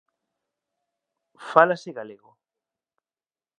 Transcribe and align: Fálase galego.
Fálase 1.49 1.91
galego. 1.99 2.29